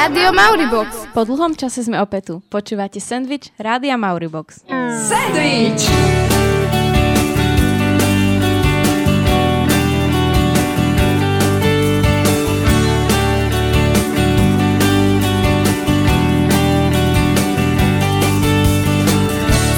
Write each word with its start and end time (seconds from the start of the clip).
Rádio 0.00 0.32
Mauribox. 0.32 1.12
Po 1.12 1.28
dlhom 1.28 1.52
čase 1.52 1.84
sme 1.84 2.00
opäť 2.00 2.32
tu. 2.32 2.34
Počúvate 2.48 3.04
Sandwich 3.04 3.52
Rádia 3.60 4.00
Mauribox. 4.00 4.64
Sandwich! 4.96 5.76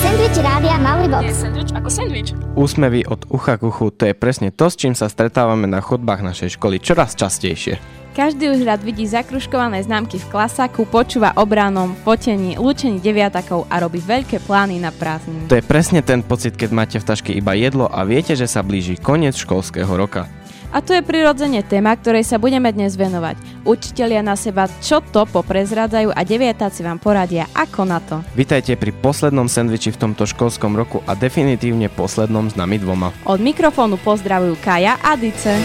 Sandwich 0.06 0.38
Rádia 0.38 0.78
Mauribox. 0.78 1.26
Je 1.26 1.34
sandwich 1.34 1.70
ako 1.74 1.88
sandwich. 1.90 2.30
Úsmevy 2.54 3.02
od 3.10 3.26
ucha 3.26 3.58
k 3.58 3.66
uchu, 3.66 3.90
to 3.90 4.06
je 4.06 4.14
presne 4.14 4.54
to, 4.54 4.70
s 4.70 4.78
čím 4.78 4.94
sa 4.94 5.10
stretávame 5.10 5.66
na 5.66 5.82
chodbách 5.82 6.22
našej 6.22 6.62
školy 6.62 6.78
čoraz 6.78 7.18
častejšie. 7.18 8.01
Každý 8.12 8.52
už 8.52 8.68
rád 8.68 8.84
vidí 8.84 9.08
zakruškované 9.08 9.80
známky 9.88 10.20
v 10.20 10.28
klasáku, 10.28 10.84
počúva 10.84 11.32
o 11.32 11.48
bránom, 11.48 11.96
fotení, 12.04 12.60
lúčení 12.60 13.00
deviatakov 13.00 13.64
a 13.72 13.80
robí 13.80 14.04
veľké 14.04 14.44
plány 14.44 14.76
na 14.84 14.92
prázdniny. 14.92 15.48
To 15.48 15.56
je 15.56 15.64
presne 15.64 16.04
ten 16.04 16.20
pocit, 16.20 16.52
keď 16.52 16.70
máte 16.76 17.00
v 17.00 17.08
taške 17.08 17.32
iba 17.32 17.56
jedlo 17.56 17.88
a 17.88 18.04
viete, 18.04 18.36
že 18.36 18.44
sa 18.44 18.60
blíži 18.60 19.00
koniec 19.00 19.32
školského 19.40 19.88
roka. 19.88 20.28
A 20.72 20.84
to 20.84 20.92
je 20.92 21.00
prirodzene 21.00 21.64
téma, 21.64 21.96
ktorej 21.96 22.28
sa 22.28 22.36
budeme 22.36 22.68
dnes 22.68 22.96
venovať. 23.00 23.64
Učitelia 23.64 24.20
na 24.20 24.36
seba 24.36 24.68
čo 24.84 25.00
to 25.00 25.24
poprezrádzajú 25.28 26.12
a 26.12 26.20
deviatáci 26.20 26.84
vám 26.84 27.00
poradia 27.00 27.48
ako 27.56 27.80
na 27.88 27.96
to. 28.00 28.20
Vitajte 28.36 28.76
pri 28.76 28.92
poslednom 28.92 29.48
sendviči 29.48 29.92
v 29.92 30.00
tomto 30.00 30.28
školskom 30.28 30.76
roku 30.76 31.00
a 31.08 31.16
definitívne 31.16 31.88
poslednom 31.88 32.52
s 32.52 32.56
nami 32.60 32.76
dvoma. 32.76 33.08
Od 33.24 33.40
mikrofónu 33.40 33.96
pozdravujú 34.00 34.60
Kaja 34.60 35.00
a 35.00 35.16
Dice. 35.16 35.56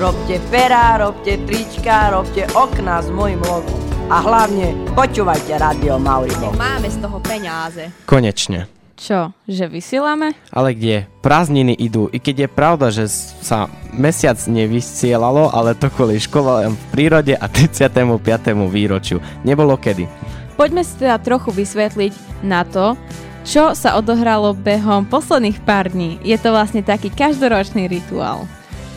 Robte 0.00 0.40
perá, 0.48 0.96
robte 0.96 1.36
trička, 1.44 2.08
robte 2.08 2.48
okná 2.56 3.04
s 3.04 3.12
mojim 3.12 3.36
logom. 3.44 3.76
A 4.08 4.24
hlavne 4.24 4.72
počúvajte 4.96 5.60
Radio 5.60 6.00
Mauribox. 6.00 6.56
Máme 6.56 6.88
z 6.88 7.04
toho 7.04 7.20
peňáze. 7.20 7.92
Konečne. 8.08 8.64
Čo, 8.96 9.36
že 9.44 9.68
vysielame? 9.68 10.32
Ale 10.48 10.72
kde? 10.72 11.04
Prázdniny 11.20 11.76
idú, 11.76 12.08
i 12.08 12.16
keď 12.16 12.48
je 12.48 12.48
pravda, 12.48 12.86
že 12.88 13.12
sa 13.44 13.68
mesiac 13.92 14.40
nevysielalo, 14.48 15.52
ale 15.52 15.76
to 15.76 15.92
kvôli 15.92 16.16
školám 16.16 16.72
v 16.72 16.84
prírode 16.96 17.36
a 17.36 17.44
35. 17.44 18.00
výročiu. 18.72 19.20
Nebolo 19.44 19.76
kedy. 19.76 20.08
Poďme 20.56 20.80
si 20.80 20.96
teda 20.96 21.20
trochu 21.20 21.52
vysvetliť 21.52 22.40
na 22.40 22.64
to, 22.64 22.96
čo 23.44 23.76
sa 23.76 24.00
odohralo 24.00 24.56
behom 24.56 25.04
posledných 25.04 25.60
pár 25.60 25.92
dní. 25.92 26.16
Je 26.24 26.40
to 26.40 26.56
vlastne 26.56 26.80
taký 26.80 27.12
každoročný 27.12 27.84
rituál. 27.84 28.48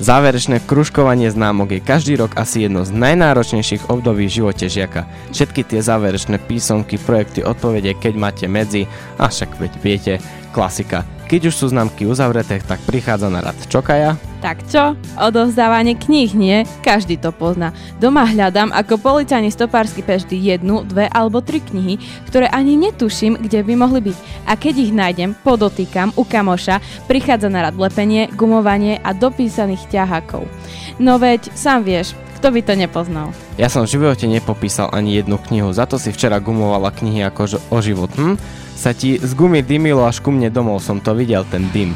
Záverečné 0.02 0.58
kružkovanie 0.66 1.30
známok 1.30 1.78
je 1.78 1.82
každý 1.86 2.18
rok 2.18 2.34
asi 2.34 2.66
jedno 2.66 2.82
z 2.82 2.90
najnáročnejších 2.98 3.94
období 3.94 4.26
v 4.26 4.36
živote 4.42 4.66
žiaka. 4.66 5.06
Všetky 5.30 5.62
tie 5.62 5.86
záverečné 5.86 6.42
písomky, 6.42 6.98
projekty, 6.98 7.46
odpovede, 7.46 7.94
keď 7.94 8.14
máte 8.18 8.46
medzi, 8.50 8.90
a 9.22 9.30
však 9.30 9.62
veď 9.62 9.74
viete, 9.86 10.14
klasika. 10.50 11.06
Keď 11.30 11.54
už 11.54 11.54
sú 11.54 11.66
známky 11.70 12.10
uzavreté, 12.10 12.58
tak 12.66 12.82
prichádza 12.90 13.30
na 13.30 13.46
rad 13.46 13.58
čokaja. 13.70 14.33
Tak 14.44 14.68
čo? 14.68 15.00
Odovzdávanie 15.16 15.96
kníh 15.96 16.36
nie? 16.36 16.68
Každý 16.84 17.16
to 17.16 17.32
pozná. 17.32 17.72
Doma 18.04 18.28
hľadám 18.28 18.76
ako 18.76 19.00
policajný 19.00 19.48
stopársky 19.48 20.04
vždy 20.04 20.36
jednu, 20.36 20.84
dve 20.84 21.08
alebo 21.08 21.40
tri 21.40 21.64
knihy, 21.64 21.96
ktoré 22.28 22.52
ani 22.52 22.76
netuším, 22.76 23.40
kde 23.40 23.64
by 23.64 23.74
mohli 23.80 24.12
byť. 24.12 24.18
A 24.44 24.60
keď 24.60 24.76
ich 24.84 24.92
nájdem, 24.92 25.32
podotýkam 25.48 26.12
u 26.20 26.28
kamoša, 26.28 26.84
prichádza 27.08 27.48
na 27.48 27.72
rad 27.72 27.80
lepenie, 27.80 28.28
gumovanie 28.36 29.00
a 29.00 29.16
dopísaných 29.16 29.88
ťahákov. 29.88 30.44
No 31.00 31.16
veď, 31.16 31.48
sám 31.56 31.88
vieš, 31.88 32.12
kto 32.44 32.52
by 32.52 32.60
to 32.68 32.76
nepoznal. 32.76 33.32
Ja 33.56 33.72
som 33.72 33.88
v 33.88 33.96
živote 33.96 34.28
nepopísal 34.28 34.92
ani 34.92 35.24
jednu 35.24 35.40
knihu, 35.40 35.72
za 35.72 35.88
to 35.88 35.96
si 35.96 36.12
včera 36.12 36.44
gumovala 36.44 36.92
knihy 36.92 37.24
ako 37.24 37.64
o 37.72 37.80
život. 37.80 38.12
Hm? 38.20 38.36
Sa 38.76 38.92
ti 38.92 39.16
z 39.16 39.32
gumy 39.40 39.64
dymilo 39.64 40.04
až 40.04 40.20
ku 40.20 40.36
mne 40.36 40.52
domov, 40.52 40.84
som 40.84 41.00
to 41.00 41.16
videl, 41.16 41.48
ten 41.48 41.72
dym. 41.72 41.96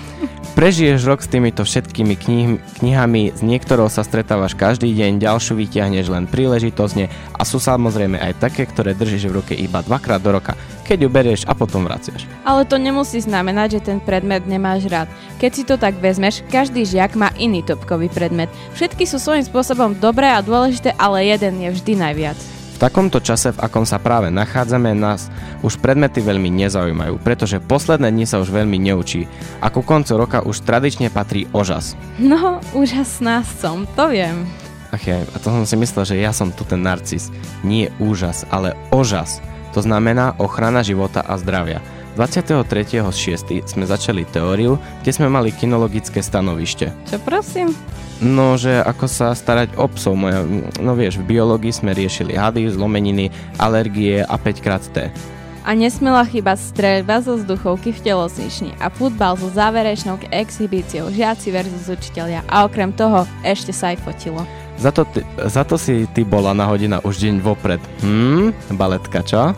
Prežiješ 0.57 1.05
rok 1.05 1.21
s 1.21 1.29
týmito 1.29 1.61
všetkými 1.61 2.17
knih- 2.17 2.57
knihami, 2.81 3.29
z 3.29 3.45
niektorou 3.45 3.93
sa 3.93 4.01
stretávaš 4.01 4.57
každý 4.57 4.89
deň, 4.89 5.21
ďalšiu 5.21 5.53
vyťahneš 5.53 6.09
len 6.09 6.25
príležitosne 6.25 7.13
a 7.37 7.41
sú 7.45 7.61
samozrejme 7.61 8.17
aj 8.17 8.41
také, 8.41 8.65
ktoré 8.65 8.97
držíš 8.97 9.29
v 9.29 9.37
ruke 9.37 9.53
iba 9.53 9.85
dvakrát 9.85 10.17
do 10.17 10.33
roka, 10.33 10.57
keď 10.89 10.97
ju 11.05 11.09
berieš 11.13 11.41
a 11.45 11.53
potom 11.53 11.85
vraciaš. 11.85 12.25
Ale 12.41 12.65
to 12.65 12.81
nemusí 12.81 13.21
znamenať, 13.21 13.77
že 13.77 13.93
ten 13.93 14.01
predmet 14.01 14.49
nemáš 14.49 14.89
rád. 14.89 15.13
Keď 15.37 15.51
si 15.53 15.61
to 15.61 15.77
tak 15.77 16.01
vezmeš, 16.01 16.41
každý 16.49 16.89
žiak 16.89 17.13
má 17.13 17.29
iný 17.37 17.61
topkový 17.61 18.09
predmet. 18.09 18.49
Všetky 18.73 19.05
sú 19.05 19.21
svojím 19.21 19.45
spôsobom 19.45 19.93
dobré 19.93 20.33
a 20.33 20.41
dôležité, 20.41 20.97
ale 20.97 21.29
jeden 21.29 21.61
je 21.61 21.69
vždy 21.69 21.93
najviac. 22.01 22.56
V 22.77 22.85
takomto 22.85 23.17
čase, 23.17 23.57
v 23.57 23.61
akom 23.65 23.89
sa 23.89 23.97
práve 23.97 24.29
nachádzame, 24.29 24.93
nás 24.93 25.33
už 25.65 25.81
predmety 25.81 26.21
veľmi 26.21 26.45
nezaujímajú, 26.61 27.17
pretože 27.25 27.57
posledné 27.57 28.13
dni 28.13 28.29
sa 28.29 28.37
už 28.37 28.53
veľmi 28.53 28.77
neučí 28.77 29.25
a 29.65 29.73
ku 29.73 29.81
koncu 29.81 30.13
roka 30.13 30.45
už 30.45 30.61
tradične 30.61 31.09
patrí 31.09 31.49
ožas. 31.57 31.97
No, 32.21 32.61
úžasná 32.77 33.41
som, 33.41 33.89
to 33.97 34.13
viem. 34.13 34.45
Ach 34.93 35.01
ja, 35.01 35.25
a 35.25 35.37
to 35.41 35.49
som 35.49 35.65
si 35.65 35.73
myslel, 35.73 36.05
že 36.05 36.21
ja 36.21 36.29
som 36.29 36.53
tu 36.53 36.69
ten 36.69 36.85
narcis. 36.85 37.33
Nie 37.65 37.89
úžas, 37.97 38.45
ale 38.53 38.77
ožas. 38.93 39.41
To 39.73 39.81
znamená 39.81 40.37
ochrana 40.37 40.85
života 40.85 41.25
a 41.25 41.33
zdravia. 41.41 41.81
23.6. 42.17 43.69
sme 43.69 43.85
začali 43.85 44.25
teóriu, 44.25 44.81
kde 45.05 45.11
sme 45.13 45.29
mali 45.29 45.53
kinologické 45.53 46.25
stanovište. 46.25 46.89
Čo 47.05 47.21
prosím? 47.21 47.77
No, 48.17 48.57
že 48.57 48.81
ako 48.81 49.05
sa 49.05 49.37
starať 49.37 49.77
o 49.77 49.85
psov. 49.85 50.17
Moja, 50.17 50.41
no 50.81 50.97
vieš, 50.97 51.21
v 51.21 51.37
biológii 51.37 51.69
sme 51.69 51.93
riešili 51.93 52.33
hady, 52.33 52.73
zlomeniny, 52.73 53.29
alergie 53.61 54.25
a 54.25 54.33
5 54.33 54.65
krát 54.65 54.81
T. 54.89 55.13
A 55.61 55.75
nesmela 55.77 56.25
chýbať 56.25 56.73
streľba 56.73 57.21
zo 57.21 57.37
vzduchovky 57.37 57.93
v 57.93 57.99
telocvični 58.01 58.71
a 58.81 58.89
futbal 58.89 59.37
so 59.37 59.51
záverečnou 59.53 60.17
exhibíciou 60.33 61.13
žiaci 61.13 61.53
versus 61.53 61.85
učiteľia. 61.91 62.41
A 62.49 62.65
okrem 62.65 62.89
toho 62.89 63.29
ešte 63.45 63.69
sa 63.69 63.93
aj 63.93 64.01
fotilo. 64.01 64.41
Za 64.81 64.89
to, 64.89 65.05
ty, 65.05 65.21
za 65.45 65.67
to 65.67 65.77
si 65.77 66.09
ty 66.15 66.25
bola 66.25 66.55
na 66.57 66.65
hodina 66.65 66.97
už 67.03 67.21
deň 67.21 67.35
vopred. 67.43 67.81
Hm, 68.01 68.55
baletka, 68.73 69.21
čo? 69.21 69.53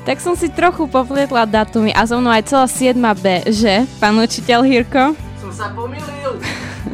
Tak 0.00 0.16
som 0.16 0.32
si 0.32 0.48
trochu 0.48 0.88
poplietla 0.88 1.44
datumy 1.44 1.92
a 1.92 2.08
so 2.08 2.16
mnou 2.16 2.32
aj 2.32 2.48
celá 2.48 2.64
7B, 2.64 3.52
že, 3.52 3.84
pán 4.00 4.16
učiteľ 4.16 4.64
Hirko? 4.64 5.12
Som 5.36 5.52
sa 5.52 5.68
pomýlil. 5.76 6.40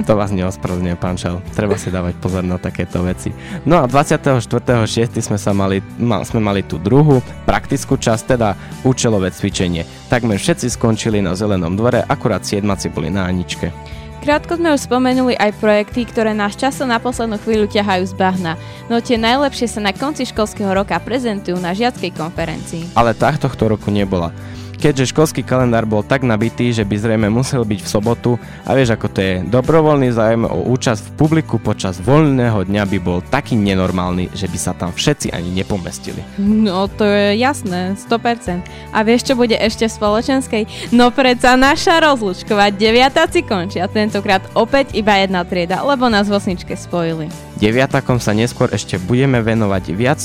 To 0.04 0.18
vás 0.18 0.34
neospravedlňuje, 0.34 0.98
pán 0.98 1.14
Šel. 1.14 1.38
Treba 1.54 1.78
si 1.78 1.88
dávať 1.94 2.18
pozor 2.18 2.42
na 2.42 2.58
takéto 2.58 3.06
veci. 3.06 3.30
No 3.62 3.80
a 3.80 3.88
24.6. 3.88 4.42
sme 5.22 5.38
sa 5.38 5.54
mali, 5.54 5.78
ma, 5.96 6.20
sme 6.26 6.42
mali 6.42 6.66
tú 6.66 6.76
druhú, 6.82 7.22
praktickú 7.46 7.94
časť, 7.94 8.36
teda 8.36 8.58
účelové 8.82 9.30
cvičenie. 9.30 9.86
Takmer 10.10 10.36
všetci 10.36 10.74
skončili 10.74 11.22
na 11.22 11.38
zelenom 11.38 11.78
dvore, 11.78 12.02
akurát 12.02 12.42
siedmaci 12.42 12.90
boli 12.90 13.08
na 13.08 13.30
Aničke. 13.30 13.70
Krátko 14.26 14.58
sme 14.58 14.74
už 14.74 14.90
spomenuli 14.90 15.38
aj 15.38 15.54
projekty, 15.62 16.02
ktoré 16.02 16.34
nás 16.34 16.58
často 16.58 16.82
na 16.82 16.98
poslednú 16.98 17.38
chvíľu 17.38 17.70
ťahajú 17.70 18.10
z 18.10 18.14
bahna, 18.18 18.58
no 18.90 18.98
tie 18.98 19.14
najlepšie 19.14 19.70
sa 19.70 19.78
na 19.78 19.94
konci 19.94 20.26
školského 20.26 20.66
roka 20.74 20.98
prezentujú 20.98 21.54
na 21.62 21.70
žiackej 21.70 22.10
konferencii. 22.10 22.98
Ale 22.98 23.14
tá 23.14 23.30
tohto 23.38 23.70
roku 23.70 23.86
nebola. 23.94 24.34
Keďže 24.76 25.10
školský 25.16 25.40
kalendár 25.40 25.88
bol 25.88 26.04
tak 26.04 26.22
nabitý, 26.22 26.70
že 26.70 26.84
by 26.84 26.96
zrejme 27.00 27.28
musel 27.32 27.64
byť 27.64 27.80
v 27.80 27.88
sobotu 27.88 28.30
a 28.62 28.76
vieš 28.76 28.92
ako 28.92 29.06
to 29.08 29.18
je, 29.24 29.34
dobrovoľný 29.48 30.12
zájem 30.12 30.44
o 30.44 30.68
účasť 30.68 31.00
v 31.00 31.14
publiku 31.16 31.56
počas 31.56 31.96
voľného 31.98 32.68
dňa 32.68 32.82
by 32.84 32.98
bol 33.00 33.24
taký 33.24 33.56
nenormálny, 33.56 34.30
že 34.36 34.46
by 34.46 34.58
sa 34.60 34.72
tam 34.76 34.92
všetci 34.92 35.32
ani 35.32 35.50
nepomestili. 35.56 36.20
No 36.36 36.86
to 36.92 37.08
je 37.08 37.40
jasné, 37.40 37.96
100%. 37.96 38.92
A 38.92 38.98
vieš 39.00 39.32
čo 39.32 39.34
bude 39.34 39.56
ešte 39.56 39.88
v 39.88 39.96
spoločenskej? 39.96 40.62
No 40.92 41.08
predsa 41.08 41.56
naša 41.56 42.04
rozlučková 42.04 42.68
deviatáci 42.70 43.42
končia, 43.42 43.88
tentokrát 43.88 44.44
opäť 44.52 44.92
iba 44.92 45.16
jedna 45.16 45.42
trieda, 45.48 45.80
lebo 45.80 46.12
nás 46.12 46.28
v 46.28 46.36
osničke 46.36 46.76
spojili. 46.76 47.45
Deviatakom 47.56 48.20
sa 48.20 48.36
neskôr 48.36 48.68
ešte 48.68 49.00
budeme 49.00 49.40
venovať 49.40 49.84
viac, 49.96 50.20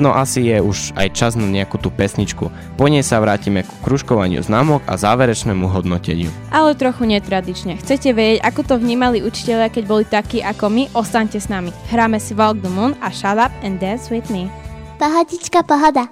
no 0.00 0.16
asi 0.16 0.48
je 0.48 0.64
už 0.64 0.96
aj 0.96 1.12
čas 1.12 1.32
na 1.36 1.44
nejakú 1.44 1.76
tú 1.76 1.92
pesničku. 1.92 2.48
Po 2.80 2.84
nej 2.88 3.04
sa 3.04 3.20
vrátime 3.20 3.68
ku 3.68 3.76
kružkovaniu 3.84 4.40
známok 4.40 4.80
a 4.88 4.96
záverečnému 4.96 5.68
hodnoteniu. 5.68 6.32
Ale 6.48 6.72
trochu 6.72 7.04
netradične. 7.04 7.76
Chcete 7.76 8.16
vedieť, 8.16 8.40
ako 8.40 8.60
to 8.64 8.74
vnímali 8.80 9.20
učiteľia, 9.20 9.68
keď 9.68 9.84
boli 9.84 10.08
takí 10.08 10.40
ako 10.40 10.72
my? 10.72 10.88
Ostaňte 10.96 11.36
s 11.36 11.52
nami. 11.52 11.68
Hráme 11.92 12.16
si 12.16 12.32
Walk 12.32 12.64
the 12.64 12.72
Moon 12.72 12.96
a 13.04 13.12
Shut 13.12 13.36
Up 13.36 13.52
and 13.60 13.76
Dance 13.76 14.08
With 14.08 14.32
Me. 14.32 14.48
Pohodička, 14.96 15.60
pohoda. 15.68 16.08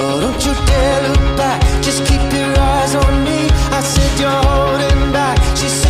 Oh, 0.00 0.16
don't 0.22 0.40
you 0.46 0.54
dare 0.70 1.02
look 1.10 1.36
back. 1.36 1.60
Just 1.82 2.06
keep 2.06 2.22
your 2.32 2.54
eyes 2.56 2.94
on 2.94 3.14
me. 3.26 3.50
I 3.74 3.82
said 3.82 4.12
you're 4.22 4.30
holding 4.30 5.12
back. 5.12 5.36
She 5.58 5.68
said, 5.68 5.89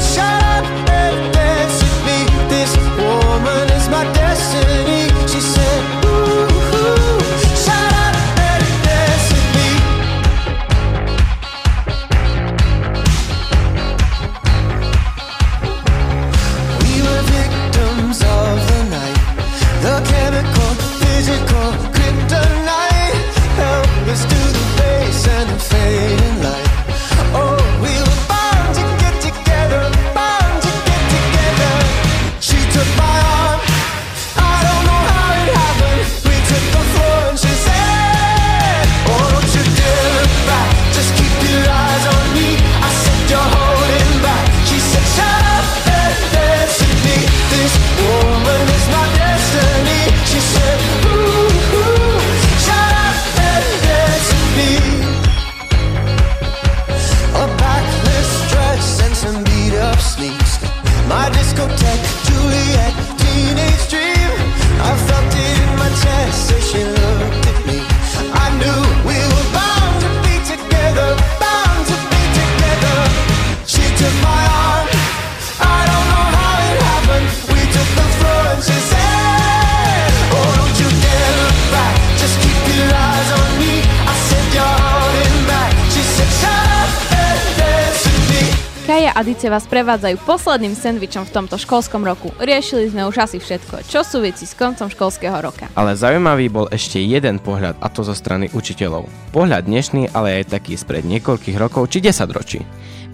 Dice 89.41 89.57
vás 89.57 89.65
prevádzajú 89.65 90.21
posledným 90.29 90.77
sendvičom 90.77 91.25
v 91.25 91.33
tomto 91.33 91.57
školskom 91.57 92.05
roku. 92.05 92.29
Riešili 92.37 92.93
sme 92.93 93.09
už 93.09 93.25
asi 93.25 93.41
všetko, 93.41 93.89
čo 93.89 94.05
súvisí 94.05 94.45
s 94.45 94.53
koncom 94.53 94.93
školského 94.93 95.33
roka. 95.41 95.65
Ale 95.73 95.97
zaujímavý 95.97 96.53
bol 96.53 96.69
ešte 96.69 97.01
jeden 97.01 97.41
pohľad, 97.41 97.73
a 97.81 97.89
to 97.89 98.05
zo 98.05 98.13
strany 98.13 98.53
učiteľov. 98.53 99.09
Pohľad 99.33 99.65
dnešný, 99.65 100.13
ale 100.13 100.45
aj 100.45 100.53
taký 100.53 100.77
spred 100.77 101.09
niekoľkých 101.09 101.57
rokov 101.57 101.89
či 101.89 102.05
10 102.05 102.37
ročí. 102.37 102.61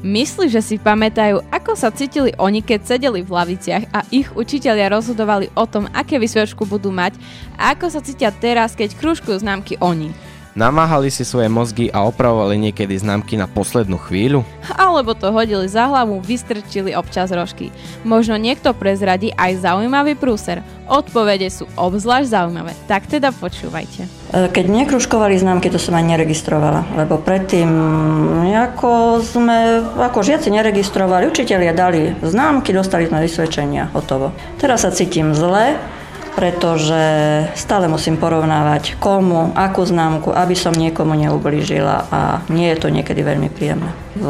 Myslíš, 0.02 0.50
že 0.50 0.66
si 0.66 0.82
pamätajú, 0.82 1.46
ako 1.46 1.78
sa 1.78 1.94
cítili 1.94 2.34
oni, 2.42 2.58
keď 2.58 2.98
sedeli 2.98 3.22
v 3.22 3.30
laviciach 3.30 3.94
a 3.94 4.02
ich 4.10 4.26
učitelia 4.34 4.90
rozhodovali 4.90 5.54
o 5.54 5.62
tom, 5.62 5.86
aké 5.94 6.18
vysvedčku 6.18 6.66
budú 6.66 6.90
mať 6.90 7.14
a 7.54 7.70
ako 7.70 7.86
sa 7.86 8.02
cítia 8.02 8.34
teraz, 8.34 8.74
keď 8.74 8.98
krúžkujú 8.98 9.46
známky 9.46 9.78
oni. 9.78 10.10
Namáhali 10.56 11.12
si 11.12 11.20
svoje 11.20 11.52
mozgy 11.52 11.92
a 11.92 12.08
opravovali 12.08 12.56
niekedy 12.56 12.96
známky 12.96 13.36
na 13.36 13.44
poslednú 13.44 14.00
chvíľu? 14.00 14.40
Alebo 14.72 15.12
to 15.12 15.28
hodili 15.28 15.68
za 15.68 15.84
hlavu, 15.84 16.24
vystrčili 16.24 16.96
občas 16.96 17.28
rožky. 17.28 17.68
Možno 18.08 18.40
niekto 18.40 18.72
prezradí 18.72 19.36
aj 19.36 19.60
zaujímavý 19.60 20.16
prúser. 20.16 20.64
Odpovede 20.88 21.52
sú 21.52 21.68
obzvlášť 21.76 22.32
zaujímavé, 22.32 22.72
tak 22.88 23.04
teda 23.04 23.36
počúvajte. 23.36 24.08
E, 24.32 24.48
Keď 24.48 24.64
mne 24.64 24.88
kružkovali 24.88 25.36
známky, 25.36 25.68
to 25.68 25.76
som 25.76 25.92
ani 25.92 26.16
neregistrovala, 26.16 26.88
lebo 27.04 27.20
predtým 27.20 27.68
ako 28.56 29.20
sme, 29.20 29.84
ako 30.00 30.24
žiaci 30.24 30.48
neregistrovali, 30.48 31.28
učitelia 31.28 31.76
dali 31.76 32.16
známky, 32.24 32.72
dostali 32.72 33.04
sme 33.04 33.20
vysvedčenia, 33.28 33.92
hotovo. 33.92 34.32
Teraz 34.56 34.88
sa 34.88 34.90
cítim 34.94 35.36
zle, 35.36 35.76
pretože 36.36 37.02
stále 37.56 37.88
musím 37.88 38.20
porovnávať 38.20 39.00
komu, 39.00 39.56
akú 39.56 39.82
známku, 39.88 40.30
aby 40.36 40.52
som 40.52 40.76
niekomu 40.76 41.16
neublížila 41.16 42.12
a 42.12 42.20
nie 42.52 42.68
je 42.70 42.78
to 42.78 42.92
niekedy 42.92 43.24
veľmi 43.24 43.48
príjemné. 43.48 44.05
V 44.16 44.28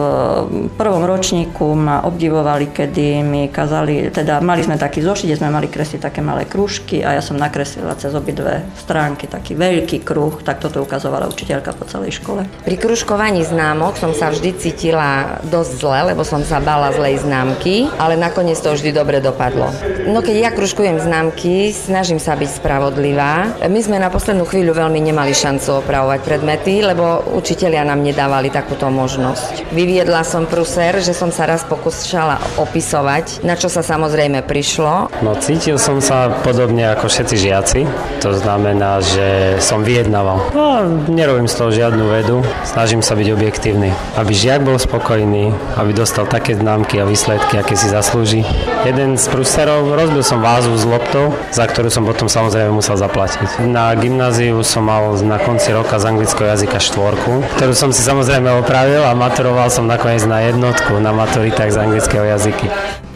prvom 0.74 1.06
ročníku 1.06 1.78
ma 1.78 2.02
obdivovali, 2.02 2.74
kedy 2.74 3.22
mi 3.22 3.46
kazali, 3.46 4.10
teda 4.10 4.42
mali 4.42 4.66
sme 4.66 4.74
taký 4.74 4.98
zošit, 4.98 5.38
sme 5.38 5.54
mali 5.54 5.70
kresliť 5.70 6.10
také 6.10 6.20
malé 6.20 6.42
krúžky 6.42 7.06
a 7.06 7.14
ja 7.14 7.22
som 7.22 7.38
nakreslila 7.38 7.94
cez 7.94 8.10
obidve 8.10 8.66
stránky 8.74 9.30
taký 9.30 9.54
veľký 9.54 10.02
kruh, 10.02 10.42
tak 10.42 10.58
toto 10.58 10.82
ukazovala 10.82 11.30
učiteľka 11.30 11.70
po 11.78 11.86
celej 11.86 12.18
škole. 12.18 12.50
Pri 12.66 12.76
kružkovaní 12.76 13.46
známok 13.46 13.94
som 13.94 14.10
sa 14.10 14.34
vždy 14.34 14.58
cítila 14.58 15.38
dosť 15.46 15.72
zle, 15.78 15.98
lebo 16.10 16.26
som 16.26 16.42
sa 16.42 16.58
bala 16.58 16.90
zlej 16.90 17.22
známky, 17.22 17.86
ale 18.02 18.18
nakoniec 18.18 18.58
to 18.58 18.74
vždy 18.74 18.90
dobre 18.90 19.22
dopadlo. 19.22 19.70
No 20.10 20.18
keď 20.18 20.36
ja 20.36 20.50
kružkujem 20.50 20.98
známky, 20.98 21.70
snažím 21.70 22.18
sa 22.18 22.34
byť 22.34 22.58
spravodlivá. 22.58 23.62
My 23.70 23.80
sme 23.80 24.02
na 24.02 24.10
poslednú 24.10 24.48
chvíľu 24.48 24.74
veľmi 24.74 24.98
nemali 24.98 25.30
šancu 25.30 25.84
opravovať 25.84 26.20
predmety, 26.26 26.82
lebo 26.82 27.22
učitelia 27.38 27.86
nám 27.86 28.02
nedávali 28.02 28.50
takúto 28.50 28.90
možnosť. 28.90 29.75
Vyviedla 29.76 30.24
som 30.24 30.48
pruser, 30.48 31.04
že 31.04 31.12
som 31.12 31.28
sa 31.28 31.44
raz 31.44 31.60
pokúšala 31.68 32.40
opisovať, 32.56 33.44
na 33.44 33.60
čo 33.60 33.68
sa 33.68 33.84
samozrejme 33.84 34.40
prišlo. 34.48 35.12
No 35.20 35.36
cítil 35.36 35.76
som 35.76 36.00
sa 36.00 36.32
podobne 36.40 36.88
ako 36.96 37.12
všetci 37.12 37.36
žiaci. 37.36 37.80
To 38.24 38.32
znamená, 38.32 39.04
že 39.04 39.60
som 39.60 39.84
vyjednával. 39.84 40.40
No, 40.56 40.80
nerobím 41.12 41.44
z 41.44 41.60
toho 41.60 41.68
žiadnu 41.68 42.08
vedu. 42.08 42.40
Snažím 42.64 43.04
sa 43.04 43.12
byť 43.20 43.28
objektívny. 43.36 43.92
Aby 44.16 44.32
žiak 44.32 44.64
bol 44.64 44.80
spokojný, 44.80 45.52
aby 45.76 45.92
dostal 45.92 46.24
také 46.24 46.56
známky 46.56 46.96
a 46.96 47.04
výsledky, 47.04 47.60
aké 47.60 47.76
si 47.76 47.92
zaslúži. 47.92 48.48
Jeden 48.88 49.20
z 49.20 49.28
pruserov, 49.28 49.92
rozbil 49.92 50.24
som 50.24 50.40
vázu 50.40 50.72
s 50.72 50.88
loptou, 50.88 51.36
za 51.52 51.68
ktorú 51.68 51.92
som 51.92 52.08
potom 52.08 52.32
samozrejme 52.32 52.72
musel 52.72 52.96
zaplatiť. 52.96 53.60
Na 53.68 53.92
gymnáziu 53.92 54.56
som 54.64 54.88
mal 54.88 55.20
na 55.20 55.36
konci 55.36 55.68
roka 55.76 56.00
z 56.00 56.08
anglického 56.08 56.48
jazyka 56.48 56.80
štvorku, 56.80 57.44
ktorú 57.60 57.76
som 57.76 57.92
si 57.92 58.00
samozrejme 58.00 58.48
opravil 58.56 59.04
a 59.04 59.12
maturoval 59.12 59.65
som 59.68 59.90
nakoniec 59.90 60.22
na 60.24 60.46
jednotku 60.46 60.98
na 61.02 61.10
maturitách 61.10 61.74
z 61.74 61.78
anglického 61.82 62.24
jazyky. 62.24 62.66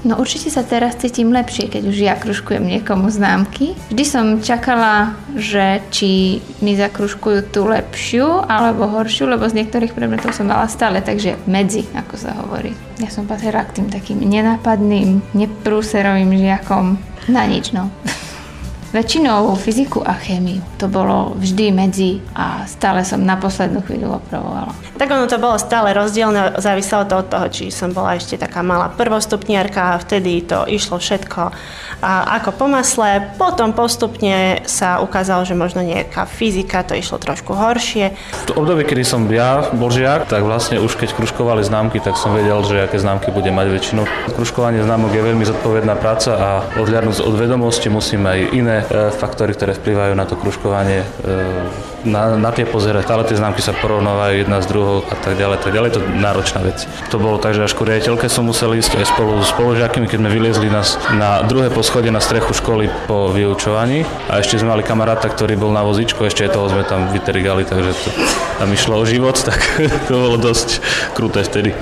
No 0.00 0.16
určite 0.16 0.48
sa 0.48 0.64
teraz 0.64 0.96
cítim 0.96 1.28
lepšie, 1.28 1.68
keď 1.68 1.82
už 1.84 1.96
ja 2.00 2.16
kružkujem 2.16 2.64
niekomu 2.64 3.12
známky. 3.12 3.76
Vždy 3.92 4.04
som 4.08 4.26
čakala, 4.40 5.12
že 5.36 5.84
či 5.92 6.40
mi 6.64 6.72
zakružkujú 6.72 7.52
tú 7.52 7.68
lepšiu 7.68 8.48
alebo 8.48 8.88
horšiu, 8.88 9.28
lebo 9.28 9.44
z 9.44 9.60
niektorých 9.60 9.92
predmetov 9.92 10.32
som 10.32 10.48
mala 10.48 10.72
stále, 10.72 11.04
takže 11.04 11.36
medzi, 11.44 11.84
ako 11.92 12.14
sa 12.16 12.32
hovorí. 12.40 12.72
Ja 12.96 13.12
som 13.12 13.28
patrila 13.28 13.60
k 13.68 13.80
tým 13.80 13.92
takým 13.92 14.24
nenápadným, 14.24 15.20
neprúserovým 15.36 16.32
žiakom. 16.32 16.96
Na 17.28 17.44
nič, 17.44 17.76
no. 17.76 17.92
Väčšinou 18.90 19.54
fyziku 19.54 20.02
a 20.02 20.18
chémiu. 20.18 20.58
To 20.82 20.90
bolo 20.90 21.38
vždy 21.38 21.70
medzi 21.70 22.18
a 22.34 22.66
stále 22.66 23.06
som 23.06 23.22
na 23.22 23.38
poslednú 23.38 23.86
chvíľu 23.86 24.18
opravovala. 24.18 24.74
Tak 24.98 25.06
ono 25.06 25.30
to 25.30 25.38
bolo 25.38 25.54
stále 25.62 25.94
rozdielne, 25.94 26.58
záviselo 26.58 27.06
to 27.06 27.22
od 27.22 27.30
toho, 27.30 27.46
či 27.54 27.70
som 27.70 27.94
bola 27.94 28.18
ešte 28.18 28.34
taká 28.34 28.66
malá 28.66 28.90
prvostupniarka 28.90 29.94
a 29.94 30.00
vtedy 30.02 30.42
to 30.42 30.66
išlo 30.66 30.98
všetko 30.98 31.54
a 32.00 32.40
ako 32.40 32.50
po 32.56 32.66
masle. 32.66 33.30
Potom 33.36 33.76
postupne 33.76 34.64
sa 34.64 34.98
ukázalo, 35.04 35.44
že 35.44 35.54
možno 35.54 35.84
nejaká 35.84 36.24
fyzika, 36.24 36.82
to 36.82 36.96
išlo 36.96 37.20
trošku 37.20 37.52
horšie. 37.52 38.16
V 38.50 38.58
období, 38.58 38.88
kedy 38.88 39.04
som 39.04 39.28
ja 39.30 39.70
bol 39.70 39.92
žiak, 39.92 40.26
tak 40.26 40.42
vlastne 40.42 40.80
už 40.80 40.96
keď 40.96 41.14
kružkovali 41.14 41.62
známky, 41.62 42.00
tak 42.00 42.16
som 42.16 42.34
vedel, 42.34 42.58
že 42.64 42.88
aké 42.88 42.98
známky 42.98 43.30
bude 43.30 43.52
mať 43.52 43.70
väčšinu. 43.70 44.02
Kružkovanie 44.34 44.82
známok 44.82 45.12
je 45.12 45.22
veľmi 45.22 45.44
zodpovedná 45.46 45.94
práca 45.94 46.34
a 46.34 46.48
odhľadnúť 46.80 47.22
od 47.22 47.34
vedomosti 47.36 47.92
musíme 47.92 48.26
aj 48.26 48.40
iné 48.56 48.79
e, 48.82 49.10
faktory, 49.14 49.52
ktoré 49.54 49.76
vplyvajú 49.76 50.12
na 50.16 50.24
to 50.24 50.34
kružkovanie 50.34 51.04
e, 51.04 51.06
na, 52.08 52.36
na 52.36 52.50
tie 52.50 52.64
pozerať. 52.64 53.06
Ale 53.12 53.28
tie 53.28 53.36
známky 53.36 53.60
sa 53.60 53.76
porovnávajú 53.76 54.44
jedna 54.44 54.58
s 54.60 54.66
druhou 54.66 55.04
a 55.04 55.16
tak 55.16 55.36
ďalej, 55.36 55.56
tak 55.60 55.72
ďalej. 55.72 55.88
Je 55.90 56.00
náročná 56.18 56.60
vec. 56.64 56.88
To 57.12 57.20
bolo 57.20 57.36
tak, 57.36 57.56
že 57.56 57.64
až 57.64 57.76
ku 57.76 57.84
riaditeľke 57.84 58.26
som 58.26 58.48
musel 58.48 58.72
ísť 58.76 59.00
aj 59.00 59.06
spolu 59.12 59.40
s 59.40 59.52
spolužiakmi, 59.52 60.06
keď 60.08 60.18
sme 60.18 60.30
vyliezli 60.30 60.68
na, 60.72 60.82
na 61.14 61.30
druhé 61.44 61.68
poschodie 61.68 62.12
na 62.12 62.22
strechu 62.22 62.52
školy 62.56 62.88
po 63.04 63.30
vyučovaní 63.30 64.04
a 64.32 64.40
ešte 64.40 64.58
sme 64.58 64.74
mali 64.74 64.82
kamaráta, 64.82 65.28
ktorý 65.28 65.56
bol 65.60 65.72
na 65.72 65.84
vozíčku, 65.84 66.24
ešte 66.24 66.48
aj 66.48 66.54
toho 66.56 66.66
sme 66.70 66.82
tam 66.88 67.10
vyterigali, 67.12 67.68
takže 67.68 67.92
to, 67.94 68.08
tam 68.58 68.68
išlo 68.72 69.00
o 69.00 69.04
život, 69.04 69.36
tak 69.48 69.60
to 70.08 70.14
bolo 70.16 70.36
dosť 70.40 70.82
kruté 71.14 71.44
vtedy. 71.46 71.72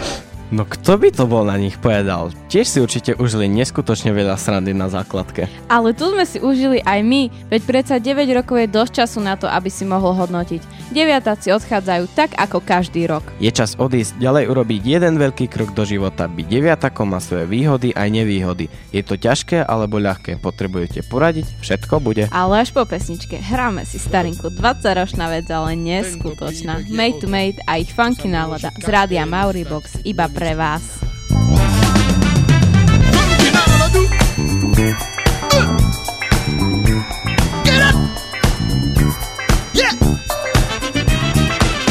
No 0.49 0.65
kto 0.65 0.97
by 0.97 1.13
to 1.13 1.29
bol 1.29 1.45
na 1.45 1.61
nich 1.61 1.77
povedal? 1.77 2.33
Tiež 2.49 2.65
si 2.65 2.79
určite 2.81 3.13
užili 3.21 3.53
neskutočne 3.53 4.17
veľa 4.17 4.41
srandy 4.41 4.73
na 4.73 4.89
základke. 4.89 5.45
Ale 5.69 5.93
tu 5.93 6.09
sme 6.09 6.25
si 6.25 6.41
užili 6.41 6.81
aj 6.89 7.05
my, 7.05 7.29
veď 7.53 7.61
predsa 7.69 7.95
9 8.01 8.25
rokov 8.33 8.57
je 8.57 8.69
dosť 8.73 8.93
času 9.05 9.19
na 9.21 9.37
to, 9.37 9.45
aby 9.45 9.69
si 9.69 9.85
mohol 9.85 10.17
hodnotiť. 10.17 10.89
Deviatáci 10.89 11.53
odchádzajú 11.53 12.09
tak 12.17 12.33
ako 12.41 12.65
každý 12.65 13.05
rok. 13.05 13.29
Je 13.37 13.53
čas 13.53 13.77
odísť 13.77 14.17
ďalej 14.17 14.49
urobiť 14.49 14.81
jeden 14.89 15.21
veľký 15.21 15.53
krok 15.53 15.77
do 15.77 15.85
života. 15.85 16.25
Byť 16.25 16.47
deviatakom 16.49 17.13
má 17.13 17.21
svoje 17.21 17.45
výhody 17.45 17.93
aj 17.93 18.09
nevýhody. 18.09 18.73
Je 18.89 19.05
to 19.05 19.21
ťažké 19.21 19.61
alebo 19.61 20.01
ľahké? 20.01 20.41
Potrebujete 20.41 21.05
poradiť? 21.13 21.61
Všetko 21.61 22.01
bude. 22.01 22.25
Ale 22.33 22.65
až 22.65 22.73
po 22.73 22.89
pesničke 22.89 23.37
hráme 23.37 23.85
si 23.85 24.01
starinku 24.01 24.49
20 24.49 24.81
ročná 24.97 25.29
vec, 25.29 25.45
ale 25.53 25.77
neskutočná. 25.77 26.89
Made 26.89 27.21
to 27.21 27.29
Made 27.29 27.61
a 27.69 27.77
ich 27.77 27.93
funky 27.93 28.33
nálada 28.33 28.73
z 28.81 28.89
rádia 28.89 29.29
Mauribox 29.29 30.01
iba 30.09 30.25
pre 30.39 30.55
vás. 30.55 30.83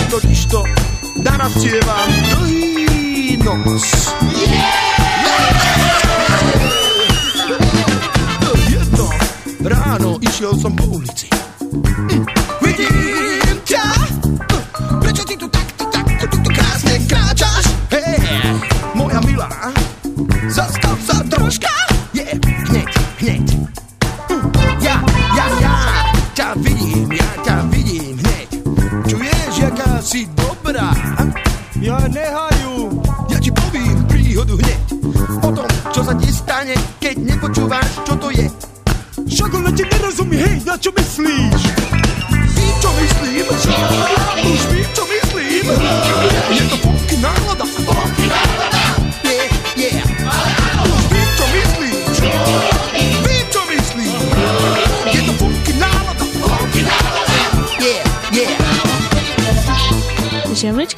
Totižto 0.07 0.63
narazievam 1.19 2.09
dlhý 2.31 3.35
nos. 3.43 4.15
Jedno 8.71 9.11
ráno 9.59 10.15
išiel 10.23 10.55
som 10.55 10.71
po 10.71 10.96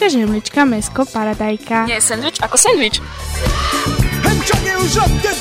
Žemlička, 0.09 0.25
žemlička, 0.25 0.65
mesko, 0.65 1.05
paradajka. 1.05 1.85
Nie, 1.85 2.01
sandwich 2.01 2.41
ako 2.41 2.57
sandwich. 2.57 2.97
Henčanie 4.25 4.73
už 4.81 4.97
od. 5.05 5.11
Get 5.21 5.37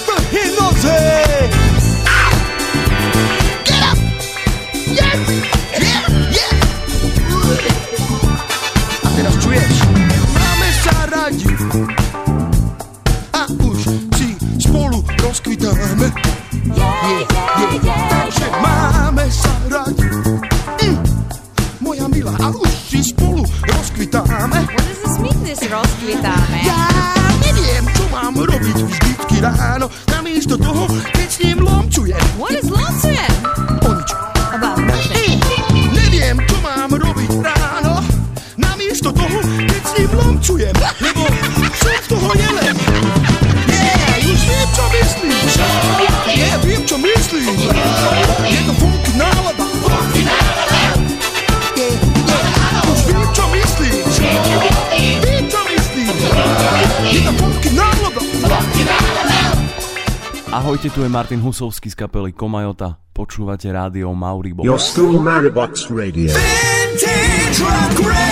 up. 3.81 3.99
Yeah, 4.93 5.17
yeah. 6.29 6.53
A 9.01 9.09
teraz 9.17 9.35
čuješ? 9.41 9.73
Máme 10.37 10.69
sa 10.85 11.09
Moja 22.19 22.35
milá, 22.35 22.51
a 22.51 22.51
už 22.51 22.71
si 22.91 23.15
spolu 23.15 23.47
rozkvitáme. 23.63 24.67
This 24.75 25.19
mean, 25.23 25.39
this 25.47 25.63
rozkvitáme? 25.71 26.59
Ja 26.67 26.83
neviem, 27.47 27.87
čo 27.95 28.05
mám 28.11 28.35
robiť 28.35 28.75
vždycky 28.75 29.39
ráno, 29.39 29.87
namiesto 30.11 30.59
toho, 30.59 30.91
keď 31.15 31.29
s 31.31 31.39
ním 31.47 31.63
lomčujem. 31.63 32.19
What 32.35 32.59
is 32.59 32.67
lomcujem? 32.67 33.35
O 33.87 33.91
nič. 33.95 34.11
About 34.51 34.83
nothing. 34.83 35.39
Neviem, 35.95 36.43
čo 36.43 36.59
mám 36.59 36.91
robiť 36.91 37.31
ráno, 37.39 38.03
namiesto 38.59 39.15
toho, 39.15 39.39
keď 39.39 39.83
s 39.87 39.93
ním 40.03 40.11
lomčujem. 40.19 40.75
Lebo 40.99 41.23
som 41.79 41.95
z 42.03 42.07
toho 42.11 42.29
jelen. 42.35 42.67
Yeah, 42.67 42.68
Ahojte, 60.53 60.89
tu 60.91 61.05
je 61.05 61.09
Martin 61.13 61.41
Husovský 61.45 61.93
z 61.93 61.95
kapely 61.95 62.33
Komajota. 62.33 62.97
Počúvate 63.13 63.69
rádio 63.69 64.09
Mauribo. 64.17 64.65
Your 64.65 64.81
school 64.81 65.21
Maribox 65.21 65.93
Radio. 65.93 66.33
Vintage 66.33 67.61
Rock 67.61 68.01
Radio. 68.01 68.28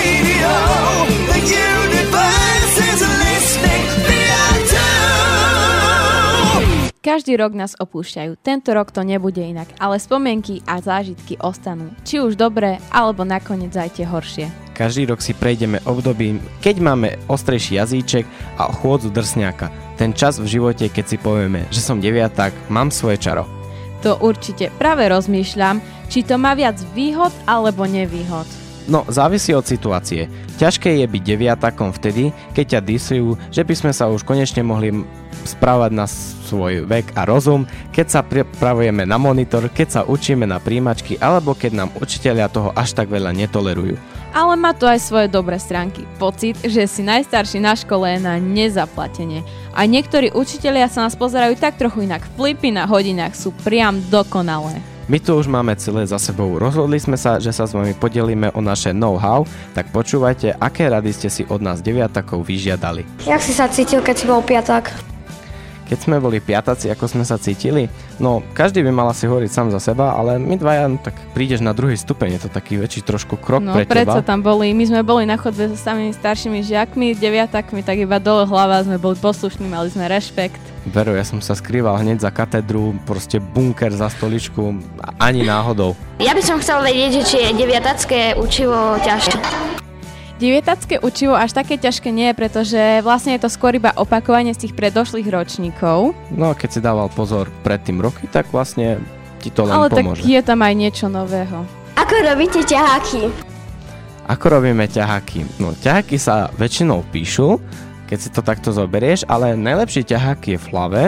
Každý 7.06 7.38
rok 7.38 7.54
nás 7.54 7.78
opúšťajú, 7.78 8.34
tento 8.42 8.74
rok 8.74 8.90
to 8.90 9.06
nebude 9.06 9.38
inak, 9.38 9.70
ale 9.78 10.02
spomienky 10.02 10.58
a 10.66 10.82
zážitky 10.82 11.38
ostanú. 11.38 11.94
Či 12.02 12.18
už 12.18 12.34
dobré, 12.34 12.82
alebo 12.90 13.22
nakoniec 13.22 13.70
aj 13.78 13.94
tie 13.94 14.02
horšie. 14.10 14.50
Každý 14.74 15.06
rok 15.06 15.22
si 15.22 15.30
prejdeme 15.30 15.78
obdobím, 15.86 16.42
keď 16.58 16.82
máme 16.82 17.14
ostrejší 17.30 17.78
jazyček 17.78 18.26
a 18.58 18.74
chôdzu 18.74 19.14
drsňáka. 19.14 19.70
Ten 19.94 20.18
čas 20.18 20.42
v 20.42 20.50
živote, 20.50 20.90
keď 20.90 21.04
si 21.06 21.14
povieme, 21.14 21.70
že 21.70 21.78
som 21.78 22.02
deviatak, 22.02 22.50
mám 22.66 22.90
svoje 22.90 23.22
čaro. 23.22 23.46
To 24.02 24.18
určite 24.18 24.74
práve 24.74 25.06
rozmýšľam, 25.06 25.78
či 26.10 26.26
to 26.26 26.34
má 26.42 26.58
viac 26.58 26.74
výhod 26.90 27.30
alebo 27.46 27.86
nevýhod. 27.86 28.65
No, 28.86 29.02
závisí 29.10 29.50
od 29.50 29.66
situácie. 29.66 30.30
Ťažké 30.62 31.02
je 31.02 31.06
byť 31.10 31.22
deviatakom 31.26 31.90
vtedy, 31.90 32.30
keď 32.54 32.78
ťa 32.78 32.80
disujú, 32.86 33.34
že 33.50 33.66
by 33.66 33.74
sme 33.74 33.92
sa 33.92 34.06
už 34.06 34.22
konečne 34.22 34.62
mohli 34.62 34.94
správať 35.42 35.90
na 35.94 36.06
svoj 36.06 36.86
vek 36.86 37.14
a 37.18 37.26
rozum, 37.26 37.66
keď 37.90 38.06
sa 38.06 38.20
pripravujeme 38.22 39.02
na 39.02 39.18
monitor, 39.18 39.66
keď 39.70 39.88
sa 39.90 40.00
učíme 40.06 40.46
na 40.46 40.62
príjimačky, 40.62 41.18
alebo 41.18 41.54
keď 41.54 41.82
nám 41.82 41.90
učiteľia 41.98 42.46
toho 42.46 42.70
až 42.74 42.94
tak 42.94 43.10
veľa 43.10 43.34
netolerujú. 43.34 43.98
Ale 44.36 44.54
má 44.54 44.76
to 44.76 44.84
aj 44.84 45.00
svoje 45.00 45.32
dobré 45.32 45.56
stránky. 45.56 46.04
Pocit, 46.20 46.60
že 46.60 46.84
si 46.84 47.00
najstarší 47.00 47.58
na 47.58 47.72
škole 47.72 48.04
je 48.04 48.20
na 48.20 48.36
nezaplatenie. 48.36 49.40
A 49.72 49.88
niektorí 49.88 50.30
učitelia 50.30 50.92
sa 50.92 51.08
nás 51.08 51.16
pozerajú 51.16 51.56
tak 51.56 51.80
trochu 51.80 52.04
inak. 52.04 52.22
Flipy 52.36 52.68
na 52.68 52.84
hodinách 52.84 53.32
sú 53.32 53.50
priam 53.64 53.96
dokonalé. 54.12 54.95
My 55.06 55.22
tu 55.22 55.38
už 55.38 55.46
máme 55.46 55.70
celé 55.78 56.02
za 56.02 56.18
sebou. 56.18 56.58
Rozhodli 56.58 56.98
sme 56.98 57.14
sa, 57.14 57.38
že 57.38 57.54
sa 57.54 57.62
s 57.62 57.78
vami 57.78 57.94
podelíme 57.94 58.50
o 58.58 58.60
naše 58.60 58.90
know-how, 58.90 59.46
tak 59.70 59.94
počúvajte, 59.94 60.58
aké 60.58 60.90
rady 60.90 61.14
ste 61.14 61.30
si 61.30 61.42
od 61.46 61.62
nás 61.62 61.78
deviatakov 61.78 62.42
vyžiadali. 62.42 63.06
Jak 63.22 63.38
si 63.38 63.54
sa 63.54 63.70
cítil, 63.70 64.02
keď 64.02 64.14
si 64.18 64.26
bol 64.26 64.42
piatak? 64.42 65.15
Keď 65.86 65.98
sme 66.02 66.18
boli 66.18 66.42
piataci, 66.42 66.90
ako 66.90 67.06
sme 67.06 67.22
sa 67.22 67.38
cítili, 67.38 67.86
no 68.18 68.42
každý 68.58 68.82
by 68.82 68.90
mal 68.90 69.06
asi 69.06 69.30
hovoriť 69.30 69.50
sám 69.50 69.68
za 69.70 69.78
seba, 69.78 70.18
ale 70.18 70.34
my 70.34 70.58
dvaja, 70.58 70.90
no, 70.90 70.98
tak 70.98 71.14
prídeš 71.30 71.62
na 71.62 71.70
druhý 71.70 71.94
stupeň, 71.94 72.36
je 72.36 72.40
to 72.46 72.50
taký 72.50 72.74
väčší 72.74 73.06
trošku 73.06 73.38
krok 73.38 73.62
No 73.62 73.78
pre 73.86 74.02
teba. 74.02 74.18
tam 74.18 74.42
boli, 74.42 74.74
my 74.74 74.82
sme 74.82 75.00
boli 75.06 75.30
na 75.30 75.38
chodbe 75.38 75.70
so 75.70 75.78
samými 75.78 76.10
staršími 76.10 76.66
žiakmi, 76.66 77.14
deviatakmi, 77.14 77.86
tak 77.86 78.02
iba 78.02 78.18
dole 78.18 78.50
hlava, 78.50 78.82
sme 78.82 78.98
boli 78.98 79.14
poslušní, 79.14 79.70
mali 79.70 79.86
sme 79.86 80.10
rešpekt. 80.10 80.58
Veru, 80.90 81.14
ja 81.14 81.22
som 81.22 81.38
sa 81.38 81.54
skrýval 81.54 82.02
hneď 82.02 82.22
za 82.26 82.34
katedru, 82.34 82.94
proste 83.06 83.38
bunker 83.38 83.94
za 83.94 84.10
stoličku, 84.10 84.82
ani 85.22 85.46
náhodou. 85.46 85.94
Ja 86.18 86.34
by 86.34 86.42
som 86.42 86.58
chcel 86.58 86.82
vedieť, 86.82 87.10
že 87.10 87.22
či 87.26 87.36
je 87.46 87.50
deviatacké 87.62 88.34
učivo 88.34 88.98
ťažké. 89.06 89.38
Deviatacké 90.36 91.00
učivo 91.00 91.32
až 91.32 91.56
také 91.56 91.80
ťažké 91.80 92.12
nie 92.12 92.28
je, 92.28 92.34
pretože 92.36 92.80
vlastne 93.00 93.40
je 93.40 93.48
to 93.48 93.48
skôr 93.48 93.72
iba 93.72 93.96
opakovanie 93.96 94.52
z 94.52 94.68
tých 94.68 94.76
predošlých 94.76 95.24
ročníkov, 95.32 96.12
No 96.28 96.52
a 96.52 96.54
keď 96.54 96.68
si 96.76 96.80
dával 96.84 97.08
pozor 97.08 97.48
predtým 97.64 98.04
roky, 98.04 98.28
tak 98.28 98.52
vlastne 98.52 99.00
ti 99.40 99.48
to 99.48 99.64
len 99.64 99.72
ale 99.72 99.88
tak 99.88 100.04
pomôže. 100.04 100.28
je 100.28 100.40
tam 100.44 100.60
aj 100.60 100.74
niečo 100.76 101.08
nového. 101.08 101.64
Ako 101.96 102.14
robíte 102.20 102.60
ťaháky? 102.60 103.32
Ako 104.28 104.60
robíme 104.60 104.84
ťaháky? 104.84 105.48
No 105.56 105.72
ťaháky 105.72 106.20
sa 106.20 106.52
väčšinou 106.52 107.00
píšu, 107.08 107.56
keď 108.04 108.18
si 108.20 108.28
to 108.28 108.44
takto 108.44 108.76
zoberieš, 108.76 109.24
ale 109.32 109.56
najlepší 109.56 110.04
ťahák 110.04 110.40
je 110.44 110.58
v 110.60 110.66
hlave. 110.68 111.02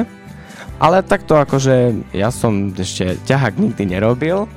Ale 0.79 1.03
takto 1.05 1.37
akože 1.37 1.91
ja 2.15 2.33
som 2.33 2.71
ešte 2.73 3.19
ťahák 3.29 3.61
nikdy 3.61 3.93
nerobil, 3.93 4.49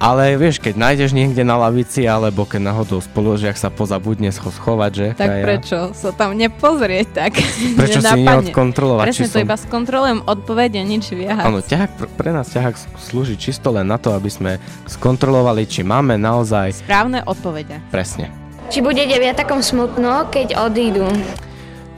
ale 0.00 0.32
vieš, 0.34 0.56
keď 0.56 0.74
nájdeš 0.74 1.12
niekde 1.12 1.44
na 1.44 1.54
lavici, 1.54 2.02
alebo 2.02 2.42
keď 2.42 2.66
náhodou 2.66 2.98
spolužiak 2.98 3.52
sa 3.52 3.68
pozabudne 3.68 4.28
scho- 4.28 4.48
schovať, 4.50 4.90
že? 4.90 5.06
Tak 5.12 5.28
Kaja? 5.28 5.44
prečo 5.44 5.78
sa 5.92 6.10
tam 6.10 6.32
nepozrieť 6.32 7.06
tak? 7.12 7.36
Prečo 7.78 8.00
si 8.00 8.18
neodkontrolovať, 8.18 9.04
Presne 9.06 9.18
či 9.18 9.28
to 9.28 9.36
som- 9.36 9.44
iba 9.44 9.54
skontrolujem 9.54 10.20
odpovede, 10.24 10.80
nič 10.80 11.12
viac. 11.12 11.44
Áno, 11.44 11.60
ťahák, 11.60 11.90
pr- 11.94 12.10
pre 12.10 12.30
nás 12.30 12.48
ťahák 12.48 12.74
slúži 12.98 13.36
čisto 13.36 13.68
len 13.68 13.84
na 13.84 13.94
to, 13.94 14.10
aby 14.10 14.26
sme 14.26 14.56
skontrolovali, 14.86 15.64
či 15.64 15.80
máme 15.82 16.16
naozaj 16.16 16.80
Správne 16.80 17.20
odpovede. 17.22 17.78
presne. 17.88 18.32
Či 18.66 18.80
bude 18.80 19.02
deviatakom 19.02 19.60
smutno, 19.60 20.24
keď 20.26 20.56
odídu? 20.60 21.04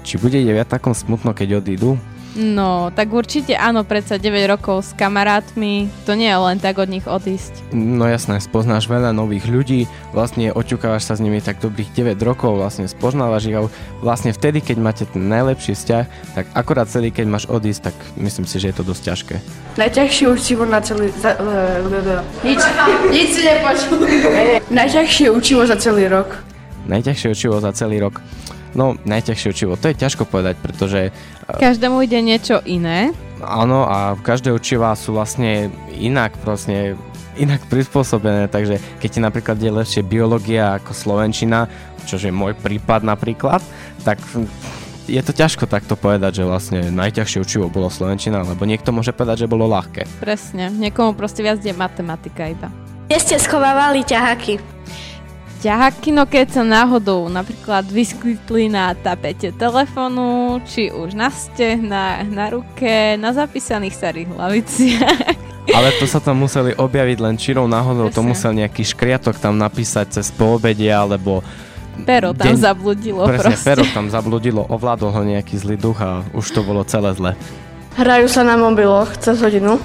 Či 0.02 0.16
bude 0.16 0.36
deviatakom 0.36 0.90
smutno, 0.90 1.30
keď 1.30 1.60
odídu? 1.60 1.94
No, 2.32 2.88
tak 2.96 3.12
určite 3.12 3.52
áno, 3.52 3.84
predsa 3.84 4.16
9 4.16 4.48
rokov 4.48 4.88
s 4.88 4.90
kamarátmi, 4.96 5.92
to 6.08 6.16
nie 6.16 6.32
je 6.32 6.38
len 6.40 6.56
tak 6.56 6.80
od 6.80 6.88
nich 6.88 7.04
odísť. 7.04 7.76
No 7.76 8.08
jasné, 8.08 8.40
spoznáš 8.40 8.88
veľa 8.88 9.12
nových 9.12 9.44
ľudí, 9.44 9.84
vlastne 10.16 10.48
oťukávaš 10.48 11.12
sa 11.12 11.14
s 11.16 11.20
nimi 11.20 11.44
tak 11.44 11.60
dobrých 11.60 11.92
9 12.16 12.16
rokov, 12.24 12.56
vlastne 12.56 12.88
spoznávaš 12.88 13.52
ich 13.52 13.56
a 13.56 13.68
vlastne 14.00 14.32
vtedy, 14.32 14.64
keď 14.64 14.76
máte 14.80 15.04
ten 15.04 15.28
najlepší 15.28 15.76
vzťah, 15.76 16.04
tak 16.32 16.44
akorát 16.56 16.88
celý, 16.88 17.12
keď 17.12 17.26
máš 17.28 17.44
odísť, 17.52 17.92
tak 17.92 17.96
myslím 18.16 18.48
si, 18.48 18.56
že 18.56 18.72
je 18.72 18.76
to 18.80 18.84
dosť 18.88 19.02
ťažké. 19.12 19.34
Najťažšie 19.76 20.26
učivo 20.32 20.64
na 20.64 20.80
celý... 20.80 21.12
Za, 21.12 21.36
le, 21.36 21.84
le, 21.84 22.00
le. 22.00 22.16
Nič, 22.48 22.60
nič 23.12 23.28
si 23.36 23.40
nepočul. 23.44 24.08
Najťažšie 24.80 25.28
učivo 25.28 25.68
za 25.68 25.76
celý 25.76 26.08
rok. 26.08 26.40
Najťažšie 26.88 27.28
učivo 27.28 27.60
za 27.60 27.76
celý 27.76 28.00
rok. 28.00 28.24
No, 28.72 28.96
najťažšie 29.04 29.48
učivo, 29.52 29.76
to 29.76 29.92
je 29.92 30.00
ťažko 30.00 30.24
povedať, 30.24 30.56
pretože 30.60 31.12
eh, 31.12 31.60
Každému 31.60 32.00
ide 32.04 32.24
niečo 32.24 32.64
iné. 32.64 33.12
Áno, 33.42 33.84
a 33.84 34.16
každé 34.16 34.54
učivá 34.54 34.94
sú 34.96 35.12
vlastne 35.18 35.68
inak 35.92 36.32
proste 36.40 36.96
inak 37.36 37.64
prispôsobené, 37.68 38.48
takže 38.48 38.76
keď 39.00 39.08
ti 39.08 39.20
napríklad 39.20 39.56
je 39.56 39.72
lepšie 39.72 40.02
biológia 40.04 40.76
ako 40.76 40.92
slovenčina, 40.92 41.64
čo 42.04 42.20
je 42.20 42.28
môj 42.28 42.52
prípad 42.60 43.06
napríklad, 43.08 43.64
tak 44.04 44.20
je 45.08 45.18
to 45.22 45.32
ťažko 45.34 45.66
takto 45.66 45.98
povedať, 45.98 46.42
že 46.42 46.44
vlastne 46.46 46.80
najťažšie 46.92 47.42
učivo 47.42 47.66
bolo 47.72 47.90
slovenčina, 47.90 48.44
lebo 48.46 48.62
niekto 48.68 48.94
môže 48.94 49.10
povedať, 49.10 49.46
že 49.46 49.50
bolo 49.50 49.66
ľahké. 49.66 50.06
Presne, 50.22 50.70
niekomu 50.70 51.16
proste 51.16 51.42
viac 51.42 51.58
ide 51.58 51.74
matematika 51.74 52.46
iba. 52.46 52.68
Kde 53.08 53.18
ste 53.18 53.36
schovávali 53.42 54.06
ťaháky? 54.06 54.62
Ťaháky, 55.62 56.10
no 56.10 56.26
keď 56.26 56.58
sa 56.58 56.62
náhodou 56.66 57.30
napríklad 57.30 57.86
vyskytli 57.86 58.66
na 58.66 58.98
tapete 58.98 59.54
telefónu, 59.54 60.58
či 60.66 60.90
už 60.90 61.14
na 61.14 61.30
stehna, 61.30 62.26
na 62.26 62.50
ruke, 62.50 63.14
na 63.14 63.30
zapísaných 63.30 63.94
starých 63.94 64.28
hlaviciach. 64.34 65.38
Ale 65.78 65.94
to 66.02 66.10
sa 66.10 66.18
tam 66.18 66.42
museli 66.42 66.74
objaviť 66.74 67.18
len 67.22 67.38
čirou 67.38 67.70
náhodou, 67.70 68.10
to 68.10 68.18
Presne. 68.18 68.30
musel 68.34 68.52
nejaký 68.58 68.82
škriatok 68.82 69.38
tam 69.38 69.54
napísať 69.54 70.18
cez 70.18 70.34
poobede, 70.34 70.90
alebo... 70.90 71.46
Pero 72.02 72.34
tam 72.34 72.58
zabludilo 72.58 73.22
Presne, 73.22 73.54
proste. 73.54 73.62
pero 73.62 73.86
tam 73.94 74.10
zabludilo, 74.10 74.66
ovládol 74.66 75.14
ho 75.14 75.22
nejaký 75.22 75.62
zlý 75.62 75.78
duch 75.78 76.02
a 76.02 76.26
už 76.34 76.58
to 76.58 76.66
bolo 76.66 76.82
celé 76.82 77.14
zle. 77.14 77.38
Hrajú 77.94 78.26
sa 78.26 78.42
na 78.42 78.58
mobiloch 78.58 79.14
cez 79.22 79.38
hodinu. 79.38 79.78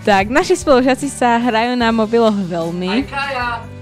Tak, 0.00 0.26
naši 0.26 0.56
spolužiaci 0.56 1.06
sa 1.06 1.36
hrajú 1.36 1.76
na 1.76 1.90
mobiloch 1.90 2.32
veľmi. 2.32 3.04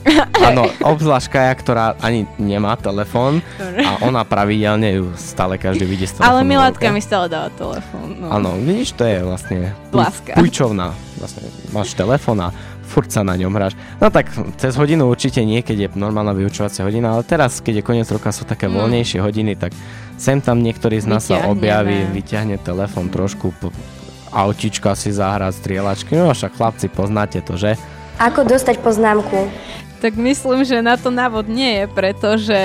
Áno, 0.48 0.66
obzvlášť 0.80 1.28
Kaja, 1.28 1.54
ktorá 1.54 1.84
ani 1.98 2.26
nemá 2.36 2.74
telefón 2.74 3.38
a 3.60 4.02
ona 4.02 4.24
pravidelne 4.24 4.98
ju 4.98 5.12
stále 5.14 5.54
každý 5.54 5.84
vidí 5.84 6.04
s 6.04 6.16
telefónom. 6.16 6.32
Ale 6.32 6.40
Milátka 6.42 6.88
mi 6.88 6.98
stále 6.98 7.28
dáva 7.28 7.52
telefón. 7.52 8.18
No. 8.18 8.32
Áno, 8.32 8.56
vidíš, 8.56 8.92
to 8.92 9.04
je 9.04 9.20
vlastne 9.20 9.58
Láska. 9.90 10.32
pujčovná. 10.34 10.90
Vlastne 11.14 11.44
máš 11.70 11.92
telefón 11.92 12.40
a 12.40 12.48
furt 12.82 13.06
sa 13.06 13.20
na 13.20 13.36
ňom 13.36 13.52
hráš. 13.52 13.76
No 13.96 14.08
tak 14.08 14.26
cez 14.56 14.74
hodinu 14.74 15.06
určite 15.06 15.38
nie, 15.40 15.60
keď 15.60 15.76
je 15.78 15.94
normálna 15.94 16.32
vyučovacia 16.32 16.82
hodina, 16.82 17.12
ale 17.12 17.22
teraz, 17.22 17.60
keď 17.60 17.78
je 17.78 17.84
koniec 17.84 18.08
roka, 18.08 18.32
sú 18.32 18.42
také 18.42 18.64
Mm. 18.64 18.74
voľnejšie 18.74 19.18
hodiny, 19.20 19.54
tak 19.54 19.76
sem 20.16 20.40
tam 20.40 20.58
niektorý 20.58 20.98
z 20.98 21.06
nás 21.06 21.22
sa 21.22 21.36
Vyťahneme. 21.36 21.52
objaví, 21.52 21.98
vyťahne 22.10 22.56
telefón 22.58 23.06
trošku, 23.06 23.52
po, 23.54 23.68
autička 24.30 24.94
si 24.94 25.10
zahrať, 25.10 25.58
strieľačky, 25.58 26.12
no 26.16 26.32
však 26.32 26.56
chlapci, 26.56 26.86
poznáte 26.92 27.40
to, 27.40 27.56
že? 27.56 27.74
Ako 28.18 28.44
dostať 28.44 28.82
poznámku? 28.82 29.46
Tak 29.98 30.14
myslím, 30.14 30.62
že 30.62 30.78
na 30.78 30.94
to 30.94 31.10
návod 31.10 31.50
nie 31.50 31.82
je, 31.82 31.84
pretože 31.90 32.60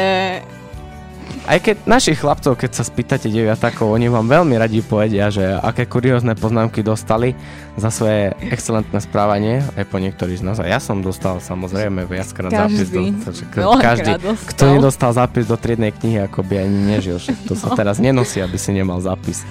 Aj 1.44 1.60
keď 1.60 1.84
našich 1.84 2.18
chlapcov, 2.18 2.56
keď 2.56 2.72
sa 2.72 2.88
spýtate 2.88 3.28
deviatakov, 3.28 3.92
oni 3.92 4.08
vám 4.08 4.32
veľmi 4.32 4.56
radi 4.56 4.80
povedia, 4.80 5.28
že 5.28 5.44
aké 5.60 5.84
kuriózne 5.84 6.34
poznámky 6.34 6.80
dostali 6.80 7.36
za 7.76 7.92
svoje 7.92 8.32
excelentné 8.48 8.96
správanie, 8.98 9.60
aj 9.76 9.84
po 9.86 10.00
niektorých 10.00 10.40
z 10.40 10.44
nás. 10.46 10.58
A 10.62 10.66
ja 10.66 10.80
som 10.80 11.04
dostal 11.04 11.44
samozrejme 11.44 12.08
viackrát 12.08 12.48
zápis 12.48 12.88
do... 12.88 13.02
Každý. 13.12 13.44
každý, 13.82 14.12
dostal. 14.24 14.48
kto 14.48 14.64
nedostal 14.72 15.12
zápis 15.12 15.44
do 15.44 15.58
triednej 15.58 15.92
knihy, 15.92 16.24
ako 16.24 16.46
by 16.46 16.64
ani 16.64 16.80
nežil. 16.96 17.18
To 17.50 17.60
sa 17.60 17.68
No. 17.70 17.76
teraz 17.76 17.98
nenosí, 18.00 18.40
aby 18.40 18.56
si 18.56 18.72
nemal 18.72 19.02
zápis. 19.02 19.42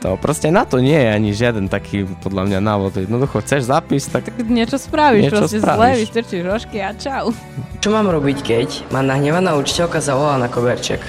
To 0.00 0.16
proste 0.16 0.50
na 0.50 0.66
to 0.66 0.80
nie 0.80 0.96
je 0.96 1.08
ani 1.08 1.30
žiaden 1.30 1.68
taký, 1.68 2.08
podľa 2.20 2.42
mňa, 2.48 2.58
návod. 2.58 2.92
Jednoducho, 2.96 3.38
chceš 3.38 3.68
zápis, 3.68 4.08
tak... 4.08 4.34
niečo 4.42 4.80
spravíš, 4.80 5.22
Niečo 5.28 5.36
proste 5.38 5.58
spravíš. 5.60 5.78
zle, 5.78 5.88
vystrčíš 6.00 6.42
rožky 6.42 6.78
a 6.80 6.90
čau. 6.90 7.30
Čo 7.78 7.92
mám 7.92 8.08
robiť, 8.08 8.38
keď 8.40 8.68
ma 8.90 8.98
nahnevaná 8.98 9.54
učiteľka 9.54 10.00
zavolá 10.00 10.40
na 10.40 10.48
koberček? 10.48 11.04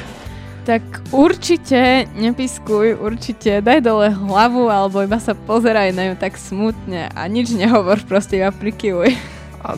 Tak 0.67 0.83
určite 1.15 2.11
nepiskuj, 2.19 2.99
určite 2.99 3.63
daj 3.63 3.79
dole 3.87 4.11
hlavu 4.11 4.67
alebo 4.67 4.99
iba 4.99 5.15
sa 5.15 5.31
pozeraj 5.31 5.95
na 5.95 6.11
ňu 6.11 6.19
tak 6.19 6.35
smutne 6.35 7.07
a 7.07 7.23
nič 7.31 7.55
nehovor, 7.55 8.03
proste 8.03 8.43
iba 8.43 8.51
prikyvuj. 8.51 9.15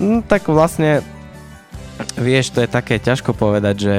No, 0.02 0.26
tak 0.26 0.50
vlastne, 0.50 1.06
vieš, 2.18 2.58
to 2.58 2.66
je 2.66 2.74
také 2.74 2.98
ťažko 2.98 3.38
povedať, 3.38 3.76
že 3.78 3.96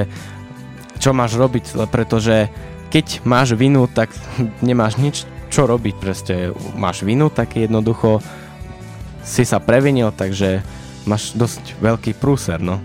čo 0.99 1.15
máš 1.15 1.39
robiť, 1.39 1.79
pretože 1.87 2.51
keď 2.91 3.23
máš 3.23 3.55
vinu, 3.55 3.87
tak 3.87 4.11
nemáš 4.59 4.99
nič 4.99 5.23
čo 5.47 5.71
robiť, 5.71 5.95
proste 5.95 6.51
máš 6.75 7.07
vinu, 7.07 7.31
tak 7.31 7.55
jednoducho 7.55 8.19
si 9.23 9.47
sa 9.47 9.63
previnil, 9.63 10.11
takže 10.11 10.59
máš 11.07 11.39
dosť 11.39 11.79
veľký 11.79 12.19
prúser, 12.19 12.59
no. 12.59 12.83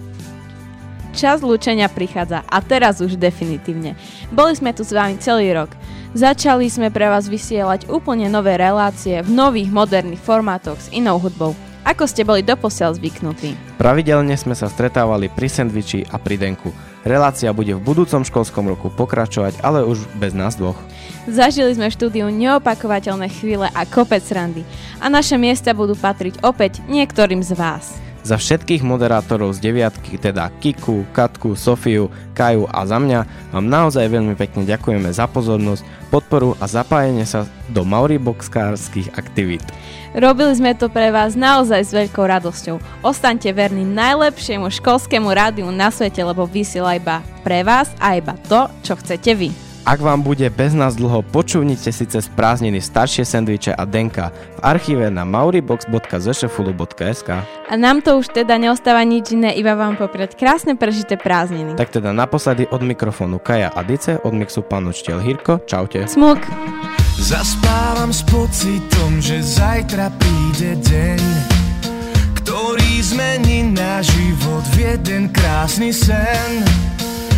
Čas 1.16 1.40
lúčenia 1.40 1.88
prichádza 1.88 2.44
a 2.44 2.60
teraz 2.60 3.00
už 3.00 3.16
definitívne. 3.16 3.96
Boli 4.28 4.52
sme 4.52 4.76
tu 4.76 4.84
s 4.84 4.92
vami 4.92 5.16
celý 5.16 5.48
rok. 5.56 5.72
Začali 6.12 6.68
sme 6.68 6.92
pre 6.92 7.08
vás 7.08 7.24
vysielať 7.24 7.88
úplne 7.88 8.28
nové 8.28 8.60
relácie 8.60 9.24
v 9.24 9.32
nových 9.32 9.72
moderných 9.72 10.20
formátoch 10.20 10.76
s 10.76 10.92
inou 10.92 11.16
hudbou. 11.16 11.56
Ako 11.88 12.04
ste 12.04 12.20
boli 12.20 12.44
doposiaľ 12.44 13.00
zvyknutí? 13.00 13.56
Pravidelne 13.80 14.36
sme 14.36 14.52
sa 14.52 14.68
stretávali 14.68 15.32
pri 15.32 15.48
sendviči 15.48 16.04
a 16.12 16.20
pri 16.20 16.36
denku. 16.36 16.68
Relácia 17.00 17.48
bude 17.56 17.72
v 17.72 17.80
budúcom 17.80 18.20
školskom 18.20 18.68
roku 18.76 18.92
pokračovať, 18.92 19.64
ale 19.64 19.88
už 19.88 20.04
bez 20.20 20.36
nás 20.36 20.52
dvoch. 20.52 20.76
Zažili 21.24 21.72
sme 21.72 21.88
v 21.88 21.96
štúdiu 21.96 22.28
neopakovateľné 22.28 23.32
chvíle 23.32 23.72
a 23.72 23.82
kopec 23.88 24.20
randy. 24.36 24.68
A 25.00 25.08
naše 25.08 25.40
miesta 25.40 25.72
budú 25.72 25.96
patriť 25.96 26.44
opäť 26.44 26.84
niektorým 26.92 27.40
z 27.40 27.56
vás. 27.56 28.04
Za 28.26 28.42
všetkých 28.42 28.82
moderátorov 28.82 29.54
z 29.54 29.62
deviatky, 29.70 30.18
teda 30.18 30.50
Kiku, 30.58 31.06
Katku, 31.14 31.54
Sofiu, 31.54 32.10
Kaju 32.34 32.66
a 32.66 32.82
za 32.82 32.98
mňa 32.98 33.22
vám 33.54 33.66
naozaj 33.70 34.10
veľmi 34.10 34.34
pekne 34.34 34.66
ďakujeme 34.66 35.14
za 35.14 35.30
pozornosť, 35.30 35.86
podporu 36.10 36.58
a 36.58 36.66
zapájenie 36.66 37.22
sa 37.22 37.46
do 37.70 37.86
Mauriboxkárskych 37.86 39.14
aktivít. 39.14 39.62
Robili 40.10 40.58
sme 40.58 40.74
to 40.74 40.90
pre 40.90 41.14
vás 41.14 41.38
naozaj 41.38 41.86
s 41.86 41.94
veľkou 41.94 42.26
radosťou. 42.26 42.82
Ostaňte 43.06 43.54
verní 43.54 43.86
najlepšiemu 43.86 44.74
školskému 44.74 45.30
rádiu 45.30 45.70
na 45.70 45.94
svete, 45.94 46.18
lebo 46.26 46.50
vysiela 46.50 46.98
iba 46.98 47.22
pre 47.46 47.62
vás 47.62 47.94
a 48.02 48.18
iba 48.18 48.34
to, 48.50 48.66
čo 48.82 48.98
chcete 48.98 49.38
vy. 49.38 49.65
Ak 49.86 50.02
vám 50.02 50.18
bude 50.18 50.42
bez 50.50 50.74
nás 50.74 50.98
dlho, 50.98 51.22
počúvnite 51.22 51.94
si 51.94 52.10
cez 52.10 52.26
prázdniny 52.26 52.82
staršie 52.82 53.22
sendviče 53.22 53.70
a 53.70 53.86
denka 53.86 54.34
v 54.58 54.60
archíve 54.66 55.06
na 55.14 55.22
mauribox.zšfulu.sk 55.22 57.30
A 57.70 57.74
nám 57.78 58.02
to 58.02 58.18
už 58.18 58.34
teda 58.34 58.58
neostáva 58.58 59.06
nič 59.06 59.38
iné, 59.38 59.54
iba 59.54 59.78
vám 59.78 59.94
popriať 59.94 60.34
krásne 60.34 60.74
prežité 60.74 61.14
prázdniny. 61.14 61.78
Tak 61.78 62.02
teda 62.02 62.10
naposledy 62.10 62.66
od 62.66 62.82
mikrofónu 62.82 63.38
Kaja 63.38 63.70
a 63.70 63.86
Dice, 63.86 64.18
od 64.26 64.34
mixu 64.34 64.66
pán 64.66 64.90
učiteľ 64.90 65.22
Hirko, 65.22 65.62
čaute. 65.70 66.10
Smuk. 66.10 66.42
Zaspávam 67.22 68.10
s 68.10 68.26
pocitom, 68.26 69.22
že 69.22 69.38
zajtra 69.38 70.10
príde 70.18 70.82
deň, 70.82 71.22
ktorý 72.42 72.90
zmení 73.06 73.70
náš 73.70 74.10
život 74.18 74.66
v 74.74 74.98
jeden 74.98 75.30
krásny 75.30 75.94
sen. 75.94 76.66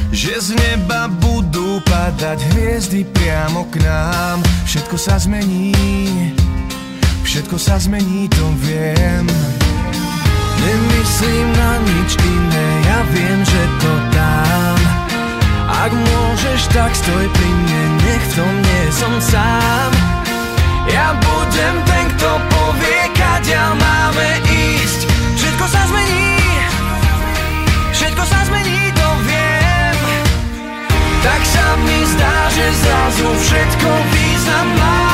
Že 0.08 0.34
z 0.40 0.48
neba 0.56 1.06
budú 1.20 1.84
padať 1.84 2.40
hviezdy 2.52 3.04
priamo 3.12 3.68
k 3.68 3.84
nám. 3.84 4.40
Všetko 4.64 4.96
sa 4.96 5.20
zmení, 5.20 6.32
všetko 7.22 7.60
sa 7.60 7.76
zmení, 7.76 8.24
to 8.32 8.44
viem. 8.64 9.28
Nemyslím 10.58 11.48
na 11.54 11.72
nič 11.84 12.10
iné, 12.18 12.68
ja 12.88 12.98
viem, 13.14 13.40
že 13.44 13.62
to 13.78 13.92
dám. 14.10 14.80
Ak 15.68 15.92
môžeš, 15.92 16.60
tak 16.72 16.90
stoj 16.96 17.24
pri 17.28 17.50
mne, 17.62 17.82
nech 18.02 18.24
v 18.32 18.34
tom 18.42 18.54
nie 18.64 18.84
som 18.90 19.14
sám. 19.22 19.90
Ja 20.88 21.14
budem 21.20 21.76
ten, 21.84 22.04
kto 22.16 22.30
povie, 22.48 23.00
kaďal 23.12 23.76
máme 23.76 24.28
ísť. 24.48 25.00
Všetko 25.36 25.64
sa 25.68 25.82
zmení, 25.84 26.32
všetko 27.92 28.22
sa 28.24 28.40
zmení, 28.48 28.77
sa 31.58 31.74
mi 31.82 31.98
zdá, 32.06 32.36
že 32.54 32.66
zrazu 32.70 33.28
všetko 33.34 33.90
význam 34.14 34.68
má 34.78 35.10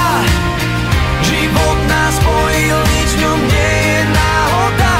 Život 1.24 1.78
nás 1.88 2.12
spojil, 2.20 2.78
nič 2.84 3.10
v 3.16 3.20
ňom 3.24 3.40
nie 3.48 3.74
je 3.80 4.00
náhoda. 4.12 4.96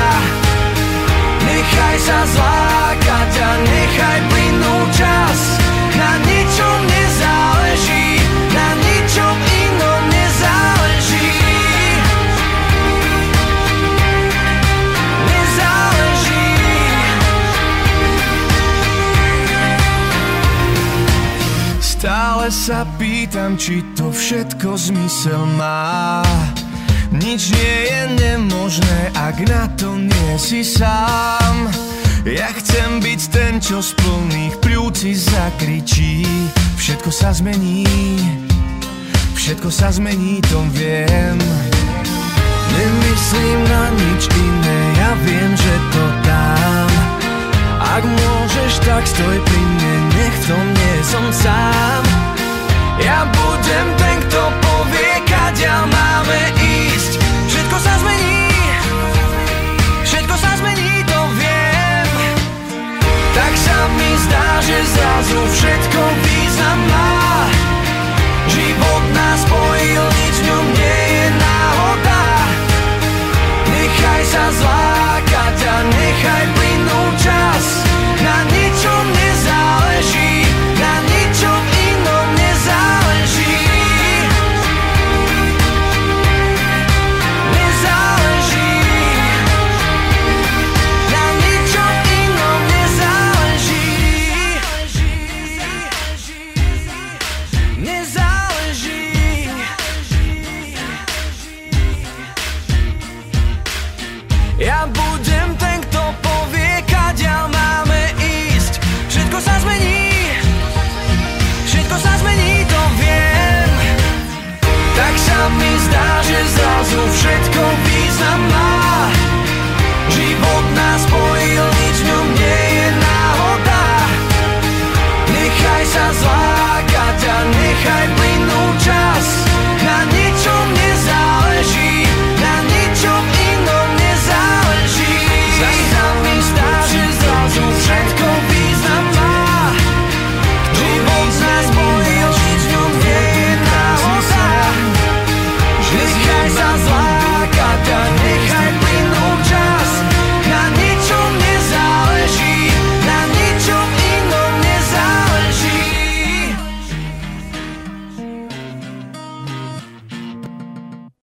Nechaj 1.45 1.97
sa 2.01 2.19
zlákať 2.33 3.33
a 3.45 3.51
nechaj 3.61 4.19
pýtam, 23.25 23.57
či 23.57 23.81
to 23.97 24.13
všetko 24.13 24.77
zmysel 24.77 25.49
má. 25.57 26.21
Nič 27.09 27.57
nie 27.57 27.77
je 27.89 28.03
nemožné, 28.21 29.17
ak 29.17 29.49
na 29.49 29.65
to 29.81 29.97
nie 29.97 30.37
si 30.37 30.61
sám. 30.61 31.73
Ja 32.29 32.53
chcem 32.53 33.01
byť 33.01 33.21
ten, 33.33 33.65
čo 33.65 33.81
z 33.81 33.97
plných 33.97 34.61
pľúci 34.61 35.17
zakričí. 35.17 36.21
Všetko 36.77 37.09
sa 37.09 37.33
zmení, 37.33 37.89
všetko 39.33 39.73
sa 39.73 39.89
zmení, 39.89 40.45
to 40.45 40.61
viem. 40.77 41.41
Nemyslím 42.77 43.61
na 43.73 43.89
nič 43.89 44.29
iné, 44.37 44.79
ja 45.01 45.11
viem, 45.25 45.53
že 45.57 45.75
to 45.97 46.05
dám. 46.29 46.93
Ak 47.89 48.05
môžeš, 48.05 48.85
tak 48.85 49.09
stoj 49.09 49.37
pri 49.49 49.61
mne, 49.65 49.95
nech 50.13 50.37
v 50.45 50.61
nie 50.77 50.95
som 51.09 51.25
sám 51.33 52.34
ja 53.03 53.27
budem 53.27 53.87
ten, 53.99 54.17
kto 54.31 54.43
povie, 54.63 55.13
kaďa 55.27 55.83
máme 55.91 56.41
ísť. 56.63 57.19
Všetko 57.51 57.77
sa 57.83 57.93
zmení 57.99 58.47
Všetko 60.07 60.35
sa 60.39 60.51
zmení, 60.63 61.03
to 61.03 61.21
viem. 61.35 62.09
Tak 63.35 63.53
sa 63.59 63.79
mi 63.99 64.11
zdá, 64.31 64.49
že 64.63 64.79
zrazu 64.95 65.41
všetko 65.59 66.01
význam 66.23 66.79
má. 66.87 67.51
Život 68.47 69.05
nás 69.11 69.39
spojil 69.43 70.14